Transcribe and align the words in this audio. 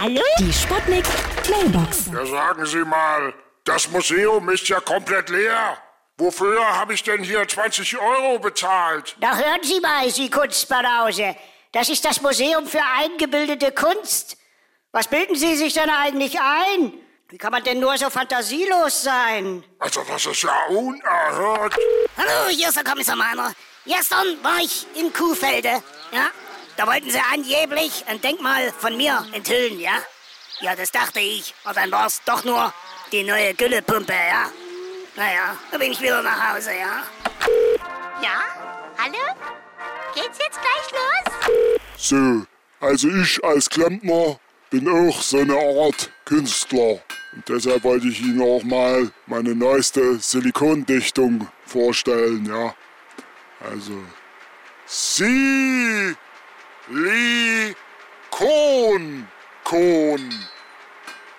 Hallo? 0.00 0.22
Die 0.38 0.50
Sputnik 0.50 1.04
Mailbox. 1.50 2.06
Ja, 2.06 2.24
sagen 2.24 2.64
Sie 2.64 2.84
mal, 2.86 3.34
das 3.64 3.90
Museum 3.90 4.48
ist 4.48 4.66
ja 4.66 4.80
komplett 4.80 5.28
leer. 5.28 5.76
Wofür 6.16 6.58
habe 6.78 6.94
ich 6.94 7.02
denn 7.02 7.22
hier 7.22 7.46
20 7.46 7.98
Euro 7.98 8.38
bezahlt? 8.38 9.14
Da 9.20 9.36
hören 9.36 9.62
Sie 9.62 9.78
mal, 9.78 10.08
Sie 10.08 10.30
Kunstbanause. 10.30 11.36
Das 11.72 11.90
ist 11.90 12.02
das 12.02 12.22
Museum 12.22 12.66
für 12.66 12.80
eingebildete 12.98 13.72
Kunst. 13.72 14.38
Was 14.90 15.06
bilden 15.06 15.36
Sie 15.36 15.54
sich 15.56 15.74
denn 15.74 15.90
eigentlich 15.90 16.40
ein? 16.40 16.94
Wie 17.28 17.36
kann 17.36 17.52
man 17.52 17.62
denn 17.62 17.78
nur 17.78 17.98
so 17.98 18.08
fantasielos 18.08 19.02
sein? 19.02 19.62
Also, 19.80 20.02
das 20.08 20.24
ist 20.24 20.42
ja 20.42 20.64
unerhört. 20.70 21.76
Hallo, 22.16 22.48
hier 22.48 22.68
ist 22.68 22.76
der 22.78 22.84
Kommissar 22.84 23.16
Meiner. 23.16 23.52
Gestern 23.84 24.42
war 24.42 24.60
ich 24.60 24.86
in 24.94 25.12
Kuhfelde, 25.12 25.82
ja? 26.10 26.30
Da 26.76 26.86
wollten 26.86 27.10
sie 27.10 27.20
angeblich 27.32 28.04
ein 28.06 28.20
Denkmal 28.20 28.72
von 28.72 28.96
mir 28.96 29.26
enthüllen, 29.32 29.78
ja? 29.80 29.98
Ja, 30.60 30.76
das 30.76 30.90
dachte 30.90 31.20
ich. 31.20 31.54
Und 31.64 31.76
dann 31.76 31.90
war 31.90 32.06
es 32.06 32.22
doch 32.24 32.44
nur 32.44 32.72
die 33.12 33.22
neue 33.22 33.54
Güllepumpe, 33.54 34.12
ja? 34.12 34.50
Naja, 35.16 35.56
da 35.70 35.78
bin 35.78 35.92
ich 35.92 36.00
wieder 36.00 36.22
nach 36.22 36.54
Hause, 36.54 36.70
ja? 36.70 37.02
Ja? 38.22 38.44
Hallo? 38.98 39.18
Geht's 40.14 40.38
jetzt 40.38 40.58
gleich 40.60 40.90
los? 40.92 41.78
So, 41.96 42.46
also 42.80 43.08
ich 43.08 43.42
als 43.44 43.68
Klempner 43.68 44.38
bin 44.70 44.88
auch 44.88 45.20
so 45.20 45.38
eine 45.38 45.56
Art 45.56 46.10
Künstler. 46.24 47.00
Und 47.32 47.48
deshalb 47.48 47.84
wollte 47.84 48.08
ich 48.08 48.20
Ihnen 48.20 48.42
auch 48.42 48.62
mal 48.62 49.10
meine 49.26 49.54
neueste 49.54 50.18
Silikondichtung 50.18 51.48
vorstellen, 51.64 52.46
ja. 52.46 52.74
Also, 53.60 54.02
Silikon, 56.92 57.76
Kon, 59.62 60.28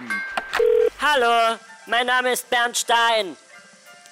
Hallo, 1.03 1.59
mein 1.87 2.07
Name 2.07 2.33
ist 2.33 2.49
Bernd 2.49 2.79
Stein. 2.79 3.37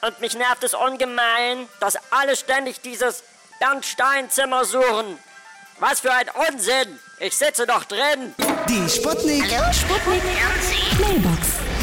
Und 0.03 0.21
mich 0.21 0.35
nervt 0.35 0.65
es 0.65 0.75
ungemein, 0.75 1.67
dass 1.81 1.97
alle 2.11 2.37
ständig 2.37 2.83
dieses 2.83 3.25
Bernd 3.59 3.87
Stein-Zimmer 3.87 4.67
suchen. 4.67 5.19
Was 5.79 6.01
für 6.01 6.13
ein 6.13 6.29
Unsinn! 6.51 7.01
Ich 7.21 7.35
sitze 7.35 7.67
doch 7.67 7.85
drin! 7.85 8.35
Die 8.69 8.87
Sputnik. 8.91 9.45
Hallo, 9.51 9.73
Sputnik 9.73 10.23
Mailbox. 11.01 11.66